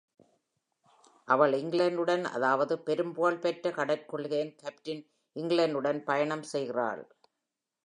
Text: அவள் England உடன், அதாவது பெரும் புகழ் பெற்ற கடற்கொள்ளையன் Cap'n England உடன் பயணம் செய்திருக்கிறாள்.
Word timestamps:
அவள் 1.27 1.53
England 1.57 1.97
உடன், 1.97 2.25
அதாவது 2.27 2.79
பெரும் 2.79 3.13
புகழ் 3.13 3.39
பெற்ற 3.39 3.73
கடற்கொள்ளையன் 3.77 4.51
Cap'n 4.63 4.99
England 5.35 5.75
உடன் 5.81 6.03
பயணம் 6.03 6.45
செய்திருக்கிறாள். 6.53 7.05